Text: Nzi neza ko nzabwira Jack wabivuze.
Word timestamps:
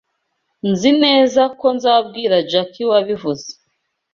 Nzi 0.69 0.91
neza 1.03 1.41
ko 1.59 1.65
nzabwira 1.77 2.35
Jack 2.51 2.71
wabivuze. 2.91 3.49